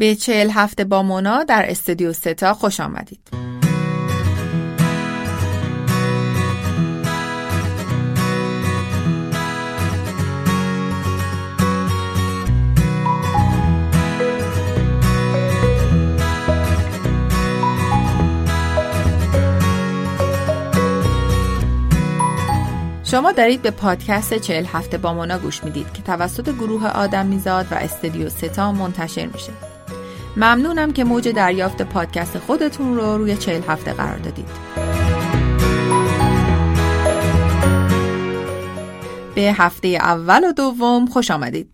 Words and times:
به 0.00 0.14
چهل 0.14 0.50
هفته 0.50 0.84
با 0.84 1.02
مونا 1.02 1.44
در 1.44 1.70
استودیو 1.70 2.12
ستا 2.12 2.54
خوش 2.54 2.80
آمدید. 2.80 3.20
شما 23.04 23.32
دارید 23.32 23.62
به 23.62 23.70
پادکست 23.70 24.34
چهل 24.34 24.64
هفته 24.64 24.98
با 24.98 25.14
مونا 25.14 25.38
گوش 25.38 25.64
می‌دید 25.64 25.92
که 25.92 26.02
توسط 26.02 26.48
گروه 26.54 26.86
آدم 26.86 27.26
میزاد 27.26 27.66
و 27.70 27.74
استودیو 27.74 28.30
ستا 28.30 28.72
منتشر 28.72 29.26
میشه. 29.26 29.69
ممنونم 30.36 30.92
که 30.92 31.04
موج 31.04 31.28
دریافت 31.28 31.82
پادکست 31.82 32.38
خودتون 32.38 32.96
رو 32.96 33.18
روی 33.18 33.36
چهل 33.36 33.62
هفته 33.68 33.92
قرار 33.92 34.18
دادید. 34.18 34.46
به 39.34 39.40
هفته 39.40 39.88
اول 39.88 40.44
و 40.44 40.52
دوم 40.52 41.06
خوش 41.06 41.30
آمدید. 41.30 41.70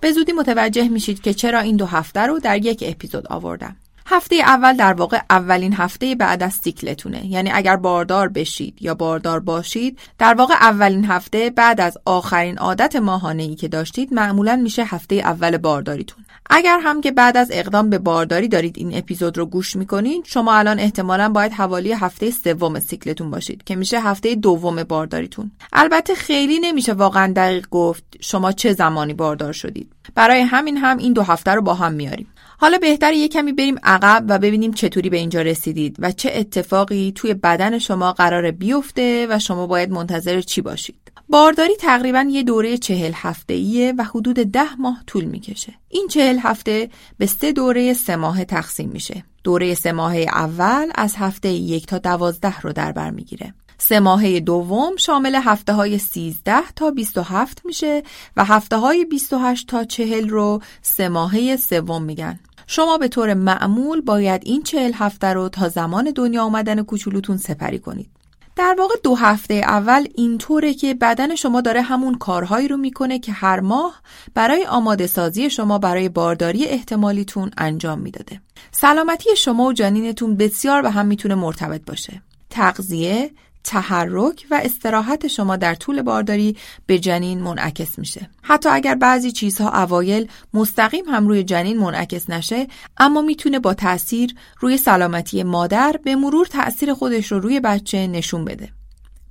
به 0.00 0.12
زودی 0.12 0.32
متوجه 0.32 0.88
میشید 0.88 1.20
که 1.20 1.34
چرا 1.34 1.60
این 1.60 1.76
دو 1.76 1.86
هفته 1.86 2.20
رو 2.20 2.38
در 2.38 2.64
یک 2.64 2.84
اپیزود 2.86 3.26
آوردم. 3.26 3.76
هفته 4.08 4.36
اول 4.36 4.76
در 4.76 4.92
واقع 4.92 5.20
اولین 5.30 5.72
هفته 5.72 6.14
بعد 6.14 6.42
از 6.42 6.52
سیکلتونه 6.52 7.26
یعنی 7.26 7.50
اگر 7.54 7.76
باردار 7.76 8.28
بشید 8.28 8.78
یا 8.80 8.94
باردار 8.94 9.40
باشید 9.40 9.98
در 10.18 10.34
واقع 10.34 10.54
اولین 10.54 11.04
هفته 11.04 11.50
بعد 11.50 11.80
از 11.80 11.98
آخرین 12.04 12.58
عادت 12.58 12.96
ماهانه 12.96 13.42
ای 13.42 13.54
که 13.54 13.68
داشتید 13.68 14.14
معمولا 14.14 14.56
میشه 14.56 14.84
هفته 14.84 15.14
اول 15.14 15.56
بارداریتون 15.56 16.25
اگر 16.50 16.80
هم 16.82 17.00
که 17.00 17.10
بعد 17.10 17.36
از 17.36 17.50
اقدام 17.52 17.90
به 17.90 17.98
بارداری 17.98 18.48
دارید 18.48 18.78
این 18.78 18.98
اپیزود 18.98 19.38
رو 19.38 19.46
گوش 19.46 19.76
می‌کنید 19.76 20.24
شما 20.24 20.54
الان 20.54 20.78
احتمالا 20.78 21.28
باید 21.28 21.52
حوالی 21.52 21.92
هفته 21.92 22.30
سوم 22.30 22.80
سیکلتون 22.80 23.30
باشید 23.30 23.64
که 23.64 23.76
میشه 23.76 24.00
هفته 24.00 24.34
دوم 24.34 24.82
بارداریتون. 24.82 25.50
البته 25.72 26.14
خیلی 26.14 26.60
نمیشه 26.60 26.92
واقعا 26.92 27.32
دقیق 27.36 27.66
گفت 27.70 28.04
شما 28.20 28.52
چه 28.52 28.72
زمانی 28.72 29.14
باردار 29.14 29.52
شدید. 29.52 29.92
برای 30.14 30.40
همین 30.40 30.76
هم 30.76 30.98
این 30.98 31.12
دو 31.12 31.22
هفته 31.22 31.50
رو 31.50 31.62
با 31.62 31.74
هم 31.74 31.92
میاریم. 31.92 32.26
حالا 32.58 32.78
بهتر 32.78 33.12
یه 33.12 33.28
کمی 33.28 33.52
بریم 33.52 33.76
عقب 33.82 34.24
و 34.28 34.38
ببینیم 34.38 34.72
چطوری 34.72 35.10
به 35.10 35.16
اینجا 35.16 35.42
رسیدید 35.42 35.96
و 35.98 36.12
چه 36.12 36.30
اتفاقی 36.34 37.12
توی 37.14 37.34
بدن 37.34 37.78
شما 37.78 38.12
قرار 38.12 38.50
بیفته 38.50 39.26
و 39.30 39.38
شما 39.38 39.66
باید 39.66 39.90
منتظر 39.90 40.40
چی 40.40 40.60
باشید. 40.60 41.15
بارداری 41.36 41.76
تقریبا 41.76 42.26
یه 42.30 42.42
دوره 42.42 42.78
چهل 42.78 43.12
هفته 43.14 43.54
ایه 43.54 43.94
و 43.98 44.02
حدود 44.02 44.36
ده 44.36 44.76
ماه 44.78 45.02
طول 45.06 45.24
می‌کشه. 45.24 45.74
این 45.88 46.08
چهل 46.08 46.38
هفته 46.38 46.90
به 47.18 47.26
سه 47.26 47.52
دوره 47.52 47.92
سه 47.92 48.16
ماه 48.16 48.44
تقسیم 48.44 48.90
میشه. 48.90 49.24
دوره 49.44 49.74
سه 49.74 49.92
ماهه 49.92 50.26
اول 50.32 50.90
از 50.94 51.14
هفته 51.16 51.48
یک 51.48 51.86
تا 51.86 51.98
دوازده 51.98 52.60
رو 52.60 52.72
در 52.72 52.92
بر 52.92 53.10
می‌گیره. 53.10 53.54
سه 53.78 54.00
ماهه 54.00 54.40
دوم 54.40 54.96
شامل 54.96 55.34
هفته 55.34 55.72
های 55.72 55.98
13 55.98 56.54
تا 56.76 56.90
27 56.90 57.62
میشه 57.64 58.02
و 58.36 58.44
هفته 58.44 58.76
های 58.76 59.04
28 59.04 59.66
تا 59.66 59.84
40 59.84 60.28
رو 60.28 60.62
سه 60.82 61.08
ماهه 61.08 61.56
سوم 61.56 62.02
میگن. 62.02 62.40
شما 62.66 62.98
به 62.98 63.08
طور 63.08 63.34
معمول 63.34 64.00
باید 64.00 64.42
این 64.44 64.62
چهل 64.62 64.92
هفته 64.94 65.26
رو 65.26 65.48
تا 65.48 65.68
زمان 65.68 66.12
دنیا 66.14 66.42
آمدن 66.42 66.82
کوچولوتون 66.82 67.36
سپری 67.36 67.78
کنید. 67.78 68.15
در 68.56 68.74
واقع 68.78 68.94
دو 69.02 69.14
هفته 69.14 69.54
اول 69.54 70.06
اینطوره 70.14 70.74
که 70.74 70.94
بدن 70.94 71.34
شما 71.34 71.60
داره 71.60 71.82
همون 71.82 72.14
کارهایی 72.14 72.68
رو 72.68 72.76
می‌کنه 72.76 73.18
که 73.18 73.32
هر 73.32 73.60
ماه 73.60 74.02
برای 74.34 74.66
آماده 74.66 75.06
سازی 75.06 75.50
شما 75.50 75.78
برای 75.78 76.08
بارداری 76.08 76.64
احتمالیتون 76.64 77.50
انجام 77.58 77.98
می‌داده. 77.98 78.40
سلامتی 78.72 79.36
شما 79.36 79.64
و 79.64 79.72
جنینتون 79.72 80.36
بسیار 80.36 80.82
به 80.82 80.90
هم 80.90 81.06
می‌تونه 81.06 81.34
مرتبط 81.34 81.84
باشه. 81.86 82.22
تغذیه، 82.50 83.30
تحرک 83.66 84.46
و 84.50 84.60
استراحت 84.64 85.26
شما 85.26 85.56
در 85.56 85.74
طول 85.74 86.02
بارداری 86.02 86.56
به 86.86 86.98
جنین 86.98 87.42
منعکس 87.42 87.98
میشه. 87.98 88.30
حتی 88.42 88.68
اگر 88.68 88.94
بعضی 88.94 89.32
چیزها 89.32 89.82
اوایل 89.82 90.28
مستقیم 90.54 91.04
هم 91.04 91.28
روی 91.28 91.44
جنین 91.44 91.78
منعکس 91.78 92.30
نشه 92.30 92.66
اما 92.98 93.22
می‌تونه 93.22 93.58
با 93.58 93.74
تاثیر 93.74 94.34
روی 94.60 94.76
سلامتی 94.76 95.42
مادر 95.42 96.00
به 96.04 96.16
مرور 96.16 96.46
تاثیر 96.46 96.94
خودش 96.94 97.32
رو 97.32 97.40
روی 97.40 97.60
بچه 97.60 98.06
نشون 98.06 98.44
بده. 98.44 98.72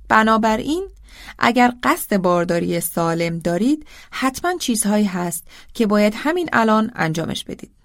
بنابراین 0.08 0.88
اگر 1.38 1.72
قصد 1.82 2.16
بارداری 2.16 2.80
سالم 2.80 3.38
دارید 3.38 3.86
حتما 4.10 4.58
چیزهایی 4.58 5.04
هست 5.04 5.44
که 5.74 5.86
باید 5.86 6.14
همین 6.16 6.48
الان 6.52 6.90
انجامش 6.94 7.44
بدید. 7.44 7.75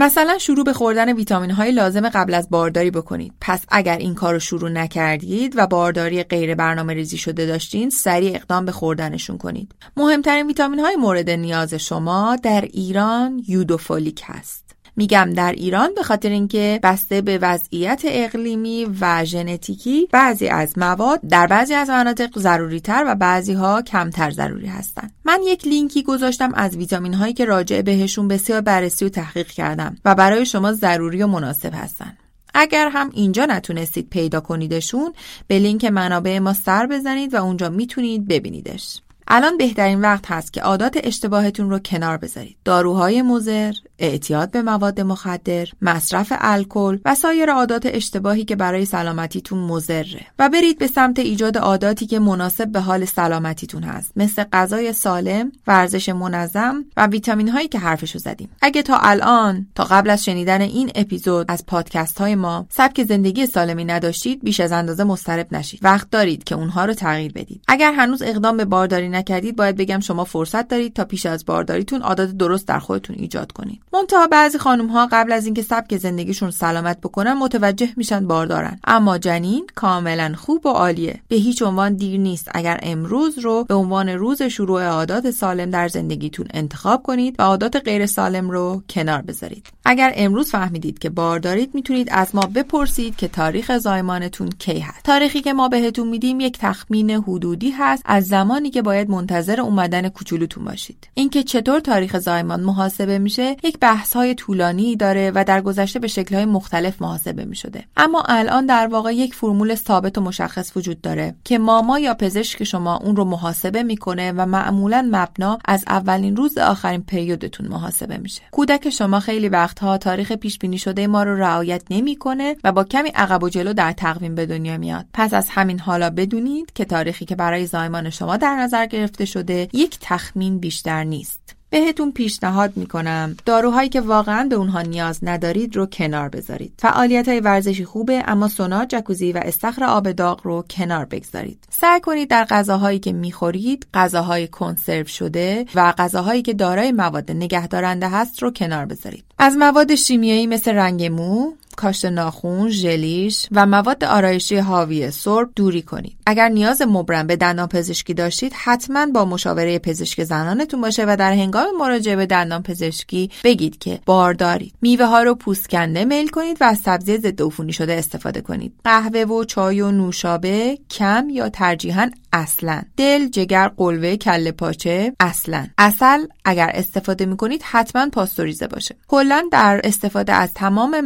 مثلا 0.00 0.38
شروع 0.38 0.64
به 0.64 0.72
خوردن 0.72 1.12
ویتامین 1.12 1.50
های 1.50 1.72
لازم 1.72 2.08
قبل 2.08 2.34
از 2.34 2.50
بارداری 2.50 2.90
بکنید. 2.90 3.32
پس 3.40 3.64
اگر 3.68 3.96
این 3.96 4.14
کار 4.14 4.32
رو 4.32 4.38
شروع 4.38 4.70
نکردید 4.70 5.54
و 5.56 5.66
بارداری 5.66 6.22
غیر 6.22 6.54
برنامه 6.54 6.94
ریزی 6.94 7.18
شده 7.18 7.46
داشتین 7.46 7.90
سریع 7.90 8.34
اقدام 8.36 8.64
به 8.64 8.72
خوردنشون 8.72 9.38
کنید. 9.38 9.74
مهمترین 9.96 10.46
ویتامین 10.46 10.80
های 10.80 10.96
مورد 10.96 11.30
نیاز 11.30 11.74
شما 11.74 12.36
در 12.42 12.60
ایران 12.60 13.42
یودوفولیک 13.48 14.22
هست. 14.24 14.67
میگم 14.98 15.32
در 15.36 15.52
ایران 15.52 15.94
به 15.94 16.02
خاطر 16.02 16.28
اینکه 16.28 16.80
بسته 16.82 17.20
به 17.20 17.38
وضعیت 17.38 18.02
اقلیمی 18.04 18.86
و 19.00 19.24
ژنتیکی 19.24 20.08
بعضی 20.12 20.48
از 20.48 20.78
مواد 20.78 21.20
در 21.28 21.46
بعضی 21.46 21.74
از 21.74 21.90
مناطق 21.90 22.38
ضروری 22.38 22.80
تر 22.80 23.04
و 23.06 23.14
بعضی 23.14 23.52
ها 23.52 23.82
کمتر 23.82 24.30
ضروری 24.30 24.66
هستند. 24.66 25.12
من 25.24 25.40
یک 25.44 25.66
لینکی 25.66 26.02
گذاشتم 26.02 26.54
از 26.54 26.76
ویتامین 26.76 27.14
هایی 27.14 27.32
که 27.32 27.44
راجع 27.44 27.82
بهشون 27.82 28.28
بسیار 28.28 28.60
بررسی 28.60 29.04
و 29.04 29.08
تحقیق 29.08 29.46
کردم 29.46 29.96
و 30.04 30.14
برای 30.14 30.46
شما 30.46 30.72
ضروری 30.72 31.22
و 31.22 31.26
مناسب 31.26 31.74
هستن. 31.74 32.16
اگر 32.54 32.88
هم 32.88 33.10
اینجا 33.12 33.46
نتونستید 33.46 34.10
پیدا 34.10 34.40
کنیدشون 34.40 35.12
به 35.46 35.58
لینک 35.58 35.84
منابع 35.84 36.38
ما 36.38 36.52
سر 36.52 36.86
بزنید 36.86 37.34
و 37.34 37.44
اونجا 37.44 37.68
می‌تونید 37.68 38.28
ببینیدش. 38.28 39.00
الان 39.28 39.58
بهترین 39.58 40.00
وقت 40.00 40.30
هست 40.30 40.52
که 40.52 40.60
عادات 40.60 40.98
اشتباهتون 41.02 41.70
رو 41.70 41.78
کنار 41.78 42.16
بذارید. 42.16 42.56
داروهای 42.64 43.22
مضر، 43.22 43.72
اعتیاد 43.98 44.50
به 44.50 44.62
مواد 44.62 45.00
مخدر، 45.00 45.68
مصرف 45.82 46.32
الکل 46.38 46.98
و 47.04 47.14
سایر 47.14 47.50
عادات 47.50 47.86
اشتباهی 47.86 48.44
که 48.44 48.56
برای 48.56 48.84
سلامتیتون 48.84 49.58
مضره 49.58 50.26
و 50.38 50.48
برید 50.48 50.78
به 50.78 50.86
سمت 50.86 51.18
ایجاد 51.18 51.58
عاداتی 51.58 52.06
که 52.06 52.18
مناسب 52.18 52.68
به 52.68 52.80
حال 52.80 53.04
سلامتیتون 53.04 53.82
هست 53.82 54.12
مثل 54.16 54.44
غذای 54.52 54.92
سالم، 54.92 55.52
ورزش 55.66 56.08
منظم 56.08 56.84
و 56.96 57.06
ویتامین 57.06 57.48
هایی 57.48 57.68
که 57.68 57.78
حرفشو 57.78 58.18
زدیم. 58.18 58.48
اگه 58.62 58.82
تا 58.82 58.98
الان 58.98 59.66
تا 59.74 59.84
قبل 59.84 60.10
از 60.10 60.24
شنیدن 60.24 60.60
این 60.60 60.90
اپیزود 60.94 61.46
از 61.48 61.66
پادکست 61.66 62.18
های 62.18 62.34
ما 62.34 62.66
سبک 62.70 63.04
زندگی 63.04 63.46
سالمی 63.46 63.84
نداشتید 63.84 64.44
بیش 64.44 64.60
از 64.60 64.72
اندازه 64.72 65.04
مضطرب 65.04 65.54
نشید. 65.54 65.80
وقت 65.82 66.10
دارید 66.10 66.44
که 66.44 66.54
اونها 66.54 66.84
رو 66.84 66.94
تغییر 66.94 67.32
بدید. 67.32 67.62
اگر 67.68 67.92
هنوز 67.92 68.22
اقدام 68.22 68.56
به 68.56 68.64
بارداری 68.64 69.08
نکردید 69.08 69.56
باید 69.56 69.76
بگم 69.76 70.00
شما 70.00 70.24
فرصت 70.24 70.68
دارید 70.68 70.94
تا 70.94 71.04
پیش 71.04 71.26
از 71.26 71.44
بارداریتون 71.44 72.02
عادات 72.02 72.30
درست 72.30 72.68
در 72.68 72.78
خودتون 72.78 73.16
ایجاد 73.18 73.52
کنید. 73.52 73.80
منتها 73.92 74.26
بعضی 74.26 74.58
خانم 74.58 74.86
ها 74.86 75.08
قبل 75.12 75.32
از 75.32 75.44
اینکه 75.44 75.62
سبک 75.62 75.96
زندگیشون 75.96 76.50
سلامت 76.50 77.00
بکنن 77.00 77.32
متوجه 77.32 77.88
میشن 77.96 78.26
باردارن 78.26 78.80
اما 78.84 79.18
جنین 79.18 79.66
کاملا 79.74 80.34
خوب 80.36 80.66
و 80.66 80.68
عالیه. 80.68 81.20
به 81.28 81.36
هیچ 81.36 81.62
عنوان 81.62 81.94
دیر 81.94 82.20
نیست. 82.20 82.48
اگر 82.54 82.80
امروز 82.82 83.38
رو 83.38 83.64
به 83.64 83.74
عنوان 83.74 84.08
روز 84.08 84.42
شروع 84.42 84.84
عادات 84.84 85.30
سالم 85.30 85.70
در 85.70 85.88
زندگیتون 85.88 86.46
انتخاب 86.54 87.02
کنید 87.02 87.34
و 87.38 87.42
عادات 87.42 87.76
غیر 87.76 88.06
سالم 88.06 88.50
رو 88.50 88.82
کنار 88.90 89.22
بذارید. 89.22 89.66
اگر 89.84 90.12
امروز 90.16 90.50
فهمیدید 90.50 90.98
که 90.98 91.10
باردارید 91.10 91.74
می‌تونید 91.74 92.08
از 92.10 92.34
ما 92.34 92.42
بپرسید 92.54 93.16
که 93.16 93.28
تاریخ 93.28 93.78
زایمانتون 93.78 94.48
کی 94.58 94.78
هست. 94.78 95.04
تاریخی 95.04 95.40
که 95.40 95.52
ما 95.52 95.68
بهتون 95.68 96.08
میدیم 96.08 96.40
یک 96.40 96.58
تخمین 96.60 97.10
حدودی 97.10 97.70
هست 97.70 98.02
از 98.06 98.26
زمانی 98.26 98.70
که 98.70 98.82
باید 98.82 99.10
منتظر 99.10 99.60
اومدن 99.60 100.08
کوچولوتون 100.08 100.64
باشید. 100.64 101.08
اینکه 101.14 101.42
چطور 101.42 101.80
تاریخ 101.80 102.18
زایمان 102.18 102.60
محاسبه 102.60 103.18
میشه 103.18 103.56
یک 103.62 103.77
بحث 103.80 104.16
های 104.16 104.34
طولانی 104.34 104.96
داره 104.96 105.32
و 105.34 105.44
در 105.44 105.60
گذشته 105.60 105.98
به 105.98 106.08
شکل 106.08 106.34
های 106.34 106.44
مختلف 106.44 107.02
محاسبه 107.02 107.44
می 107.44 107.56
شده. 107.56 107.84
اما 107.96 108.22
الان 108.28 108.66
در 108.66 108.86
واقع 108.86 109.14
یک 109.14 109.34
فرمول 109.34 109.74
ثابت 109.74 110.18
و 110.18 110.20
مشخص 110.20 110.76
وجود 110.76 111.00
داره 111.00 111.34
که 111.44 111.58
ماما 111.58 111.98
یا 111.98 112.14
پزشک 112.14 112.64
شما 112.64 112.96
اون 112.96 113.16
رو 113.16 113.24
محاسبه 113.24 113.82
می‌کنه 113.82 114.32
و 114.32 114.46
معمولا 114.46 115.08
مبنا 115.12 115.58
از 115.64 115.84
اولین 115.86 116.36
روز 116.36 116.58
آخرین 116.58 117.02
پریودتون 117.02 117.68
محاسبه 117.68 118.18
میشه. 118.18 118.42
کودک 118.50 118.90
شما 118.90 119.20
خیلی 119.20 119.48
وقتها 119.48 119.98
تاریخ 119.98 120.32
پیش 120.32 120.58
بینی 120.58 120.78
شده 120.78 121.06
ما 121.06 121.22
رو 121.22 121.36
رعایت 121.36 121.82
نمی‌کنه 121.90 122.56
و 122.64 122.72
با 122.72 122.84
کمی 122.84 123.08
عقب 123.08 123.42
و 123.42 123.48
جلو 123.48 123.72
در 123.72 123.92
تقویم 123.92 124.34
به 124.34 124.46
دنیا 124.46 124.78
میاد. 124.78 125.06
پس 125.12 125.34
از 125.34 125.48
همین 125.48 125.80
حالا 125.80 126.10
بدونید 126.10 126.72
که 126.72 126.84
تاریخی 126.84 127.24
که 127.24 127.36
برای 127.36 127.66
زایمان 127.66 128.10
شما 128.10 128.36
در 128.36 128.56
نظر 128.56 128.86
گرفته 128.86 129.24
شده 129.24 129.68
یک 129.72 129.98
تخمین 130.00 130.58
بیشتر 130.58 131.04
نیست. 131.04 131.57
بهتون 131.70 132.12
پیشنهاد 132.12 132.76
می‌کنم. 132.76 133.36
داروهایی 133.46 133.88
که 133.88 134.00
واقعا 134.00 134.44
به 134.44 134.56
اونها 134.56 134.82
نیاز 134.82 135.18
ندارید 135.22 135.76
رو 135.76 135.86
کنار 135.86 136.28
بذارید. 136.28 136.72
فعالیت 136.78 137.28
های 137.28 137.40
ورزشی 137.40 137.84
خوبه 137.84 138.22
اما 138.26 138.48
سونا 138.48 138.84
جکوزی 138.84 139.32
و 139.32 139.40
استخر 139.44 139.84
آب 139.84 140.12
داغ 140.12 140.40
رو 140.44 140.64
کنار 140.70 141.04
بگذارید. 141.04 141.64
سعی 141.70 142.00
کنید 142.00 142.30
در 142.30 142.44
غذاهایی 142.44 142.98
که 142.98 143.12
می‌خورید 143.12 143.86
غذاهای 143.94 144.48
کنسرو 144.48 145.06
شده 145.06 145.66
و 145.74 145.92
غذاهایی 145.98 146.42
که 146.42 146.54
دارای 146.54 146.92
مواد 146.92 147.30
نگهدارنده 147.30 148.08
هست 148.08 148.42
رو 148.42 148.50
کنار 148.50 148.84
بذارید. 148.84 149.24
از 149.38 149.56
مواد 149.56 149.94
شیمیایی 149.94 150.46
مثل 150.46 150.72
رنگ 150.72 151.04
مو 151.04 151.52
کاشت 151.78 152.04
ناخون، 152.04 152.70
ژلیش 152.70 153.46
و 153.52 153.66
مواد 153.66 154.04
آرایشی 154.04 154.56
حاوی 154.56 155.10
سرب 155.10 155.48
دوری 155.56 155.82
کنید. 155.82 156.16
اگر 156.26 156.48
نیاز 156.48 156.82
مبرم 156.82 157.26
به 157.26 157.36
دندان 157.36 157.68
پزشکی 157.68 158.14
داشتید 158.14 158.52
حتما 158.56 159.06
با 159.06 159.24
مشاوره 159.24 159.78
پزشک 159.78 160.24
زنانتون 160.24 160.80
باشه 160.80 161.04
و 161.08 161.16
در 161.18 161.32
هنگام 161.32 161.66
مراجعه 161.80 162.16
به 162.16 162.26
دندان 162.26 162.62
پزشکی 162.62 163.30
بگید 163.44 163.78
که 163.78 164.00
بار 164.06 164.32
دارید. 164.32 164.74
میوه 164.82 165.06
ها 165.06 165.22
رو 165.22 165.34
پوست 165.34 165.68
کنده 165.68 166.04
میل 166.04 166.28
کنید 166.28 166.56
و 166.60 166.64
از 166.64 166.78
سبزی 166.78 167.18
ضد 167.18 167.42
عفونی 167.42 167.72
شده 167.72 167.94
استفاده 167.94 168.40
کنید. 168.40 168.72
قهوه 168.84 169.20
و 169.20 169.44
چای 169.44 169.80
و 169.80 169.90
نوشابه 169.90 170.78
کم 170.90 171.28
یا 171.30 171.48
ترجیحاً 171.48 172.10
اصلا 172.32 172.82
دل 172.96 173.28
جگر 173.28 173.68
قلوه 173.68 174.16
کله 174.16 174.52
پاچه 174.52 175.12
اصلا 175.20 175.66
اصل 175.78 176.26
اگر 176.44 176.70
استفاده 176.74 177.26
می‌کنید 177.26 177.62
حتما 177.64 178.08
پاستوریزه 178.12 178.66
باشه 178.66 178.96
کلا 179.08 179.48
در 179.52 179.80
استفاده 179.84 180.32
از 180.32 180.54
تمام 180.54 181.00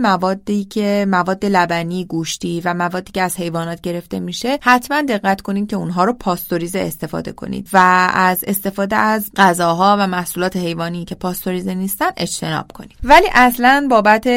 که 0.65 1.07
مواد 1.09 1.45
لبنی 1.45 2.05
گوشتی 2.05 2.61
و 2.65 2.75
موادی 2.75 3.13
که 3.13 3.23
از 3.23 3.37
حیوانات 3.37 3.81
گرفته 3.81 4.21
میشه 4.21 4.59
حتما 4.63 5.03
دقت 5.03 5.41
کنید 5.41 5.71
که 5.71 5.77
اونها 5.77 6.05
رو 6.05 6.13
پاستوریزه 6.13 6.79
استفاده 6.79 7.33
کنید 7.33 7.69
و 7.73 8.09
از 8.15 8.45
استفاده 8.47 8.97
از 8.97 9.31
غذاها 9.37 9.97
و 10.01 10.07
محصولات 10.07 10.57
حیوانی 10.57 11.05
که 11.05 11.15
پاستوریزه 11.15 11.75
نیستن 11.75 12.11
اجتناب 12.17 12.73
کنید. 12.73 12.97
ولی 13.05 13.27
اصلا 13.35 13.87
بابت 13.91 14.29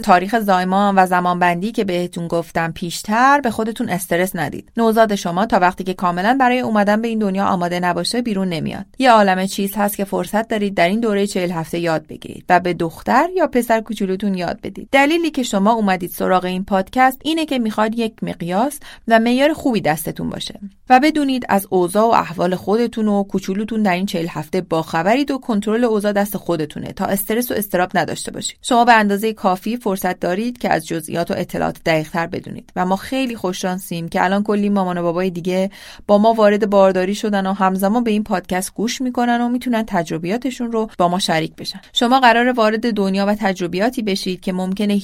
تاریخ 0.00 0.40
زایمان 0.40 0.98
و 0.98 1.06
زمانبندی 1.06 1.72
که 1.72 1.84
بهتون 1.84 2.28
گفتم 2.28 2.72
پیشتر 2.72 3.40
به 3.40 3.50
خودتون 3.50 3.88
استرس 3.88 4.36
ندید. 4.36 4.72
نوزاد 4.76 5.14
شما 5.14 5.46
تا 5.46 5.58
وقتی 5.58 5.84
که 5.84 5.94
کامل 5.94 6.38
برای 6.38 6.60
اومدن 6.60 7.02
به 7.02 7.08
این 7.08 7.18
دنیا 7.18 7.46
آماده 7.46 7.80
نباشه 7.80 8.22
بیرون 8.22 8.48
نمیاد. 8.48 8.86
یه 8.98 9.10
عالم 9.10 9.46
چیز 9.46 9.74
هست 9.76 9.96
که 9.96 10.04
فرصت 10.04 10.48
دارید 10.48 10.74
در 10.74 10.88
این 10.88 11.00
دوره 11.00 11.26
چهل 11.26 11.50
هفته 11.50 11.78
یاد 11.78 12.06
بگیرید 12.06 12.44
و 12.48 12.60
به 12.60 12.74
دختر 12.74 13.28
یا 13.36 13.46
پسر 13.46 13.80
کوچولوتون 13.80 14.34
یاد 14.34 14.60
بدید. 14.62 14.88
دلیلی 14.92 15.30
که 15.30 15.42
شما 15.42 15.63
اومدید 15.70 16.10
سراغ 16.10 16.44
این 16.44 16.64
پادکست 16.64 17.20
اینه 17.24 17.46
که 17.46 17.58
می‌خواد 17.58 17.98
یک 17.98 18.14
مقیاس 18.22 18.80
و 19.08 19.18
معیار 19.18 19.52
خوبی 19.52 19.80
دستتون 19.80 20.30
باشه 20.30 20.60
و 20.90 21.00
بدونید 21.00 21.46
از 21.48 21.66
اوضاع 21.70 22.04
و 22.04 22.10
احوال 22.10 22.54
خودتون 22.54 23.08
و 23.08 23.22
کوچولوتون 23.22 23.82
در 23.82 23.94
این 23.94 24.06
چهل 24.06 24.26
هفته 24.26 24.60
باخبرید 24.60 25.30
و 25.30 25.38
کنترل 25.38 25.84
اوضاع 25.84 26.12
دست 26.12 26.36
خودتونه 26.36 26.92
تا 26.92 27.04
استرس 27.04 27.50
و 27.50 27.54
استراب 27.54 27.90
نداشته 27.94 28.32
باشید. 28.32 28.56
شما 28.62 28.84
به 28.84 28.92
اندازه 28.92 29.32
کافی 29.32 29.76
فرصت 29.76 30.20
دارید 30.20 30.58
که 30.58 30.72
از 30.72 30.86
جزئیات 30.86 31.30
و 31.30 31.34
اطلاعات 31.36 31.76
دقیقتر 31.86 32.26
بدونید 32.26 32.72
و 32.76 32.86
ما 32.86 32.96
خیلی 32.96 33.36
خوششانسیم 33.36 34.08
که 34.08 34.24
الان 34.24 34.42
کلی 34.42 34.68
مامان 34.68 34.98
و 34.98 35.02
بابای 35.02 35.30
دیگه 35.30 35.70
با 36.06 36.18
ما 36.18 36.32
وارد 36.32 36.70
بارداری 36.70 37.14
شدن 37.14 37.46
و 37.46 37.52
همزمان 37.52 38.04
به 38.04 38.10
این 38.10 38.24
پادکست 38.24 38.74
گوش 38.74 39.00
می‌کنن 39.00 39.40
و 39.40 39.48
می‌تونن 39.48 39.84
تجربیاتشون 39.86 40.72
رو 40.72 40.90
با 40.98 41.08
ما 41.08 41.18
شریک 41.18 41.56
بشن. 41.56 41.80
شما 41.92 42.20
قرار 42.20 42.52
وارد 42.52 42.94
دنیا 42.94 43.26
و 43.26 43.34
تجربیاتی 43.34 44.02
بشید 44.02 44.40
که 44.40 44.52
ممکنه 44.52 44.94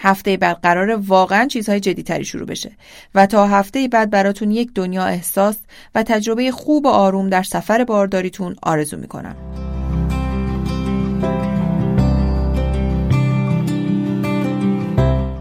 هفته 0.00 0.36
بعد 0.36 0.60
قرار 0.62 0.90
واقعا 1.06 1.46
چیزهای 1.46 1.80
جدیتری 1.80 2.24
شروع 2.24 2.46
بشه 2.46 2.72
و 3.14 3.26
تا 3.26 3.46
هفته 3.46 3.88
بعد 3.88 4.10
براتون 4.10 4.50
یک 4.50 4.74
دنیا 4.74 5.04
احساس 5.04 5.56
و 5.94 6.02
تجربه 6.02 6.50
خوب 6.50 6.86
و 6.86 6.88
آروم 6.88 7.30
در 7.30 7.42
سفر 7.42 7.84
بارداریتون 7.84 8.56
آرزو 8.62 8.96
می‌کنم. 8.96 9.36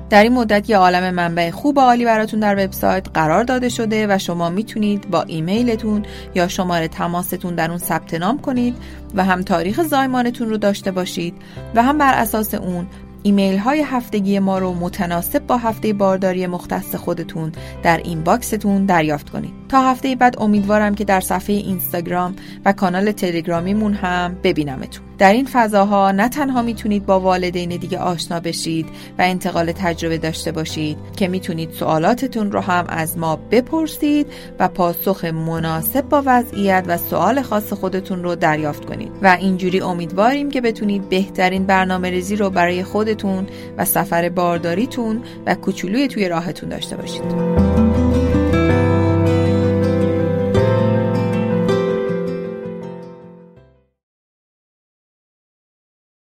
در 0.10 0.24
این 0.24 0.34
مدت 0.34 0.70
یه 0.70 0.78
عالم 0.78 1.14
منبع 1.14 1.52
خوب 1.52 1.78
و 1.78 1.82
عالی 1.82 2.06
براتون 2.06 2.40
در 2.40 2.66
وبسایت 2.66 3.08
قرار 3.14 3.44
داده 3.44 3.70
شده 3.70 4.08
و 4.10 4.18
شما 4.18 4.50
می‌تونید 4.50 5.10
با 5.10 5.22
ایمیلتون 5.22 6.06
یا 6.36 6.48
شماره 6.48 6.88
تماستون 6.88 7.56
در 7.56 7.70
اون 7.70 7.78
ثبت 7.78 8.14
نام 8.14 8.42
کنید 8.42 8.76
و 9.16 9.24
هم 9.24 9.42
تاریخ 9.42 9.84
زایمانتون 9.84 10.50
رو 10.50 10.58
داشته 10.58 10.92
باشید 10.92 11.36
و 11.76 11.84
هم 11.84 11.98
بر 11.98 12.14
اساس 12.14 12.54
اون 12.54 12.88
ایمیل 13.24 13.58
های 13.58 13.84
هفتگی 13.86 14.40
ما 14.40 14.60
رو 14.60 14.74
متناسب 14.74 15.48
با 15.48 15.58
هفته 15.58 15.94
بارداری 15.94 16.48
مختص 16.48 16.96
خودتون 16.96 17.52
در 17.84 17.98
این 17.98 18.24
باکستون 18.24 18.86
دریافت 18.86 19.30
کنید. 19.30 19.67
تا 19.70 19.82
هفته 19.82 20.16
بعد 20.16 20.36
امیدوارم 20.42 20.96
که 20.96 21.04
در 21.04 21.20
صفحه 21.20 21.56
اینستاگرام 21.56 22.36
و 22.66 22.74
کانال 22.74 23.12
تلگرامیمون 23.12 23.94
هم 23.94 24.38
ببینمتون. 24.44 25.04
در 25.18 25.34
این 25.34 25.46
فضاها 25.46 26.12
نه 26.12 26.30
تنها 26.30 26.62
می‌تونید 26.62 27.06
با 27.06 27.20
والدین 27.20 27.70
دیگه 27.70 28.00
آشنا 28.00 28.40
بشید 28.40 28.86
و 29.20 29.22
انتقال 29.22 29.72
تجربه 29.72 30.18
داشته 30.18 30.52
باشید 30.52 30.98
که 31.18 31.28
می‌تونید 31.28 31.72
سوالاتتون 31.72 32.52
رو 32.52 32.60
هم 32.60 32.86
از 32.90 33.18
ما 33.18 33.36
بپرسید 33.36 34.28
و 34.60 34.68
پاسخ 34.68 35.26
مناسب 35.26 36.10
با 36.10 36.24
وضعیت 36.26 36.86
و 36.88 36.98
سوال 36.98 37.42
خاص 37.42 37.74
خودتون 37.74 38.24
رو 38.24 38.36
دریافت 38.36 38.86
کنید. 38.86 39.12
و 39.22 39.38
اینجوری 39.40 39.82
امیدواریم 39.82 40.52
که 40.52 40.62
بتونید 40.62 41.10
بهترین 41.10 41.66
برنامه 41.66 42.10
ریزی 42.10 42.36
رو 42.36 42.50
برای 42.50 42.84
خودتون 42.84 43.48
و 43.78 43.86
سفر 43.86 44.30
بارداریتون 44.30 45.22
و 45.46 45.56
کوچولوی 45.56 46.08
توی 46.08 46.30
راهتون 46.30 46.70
داشته 46.70 46.96
باشید. 46.96 47.57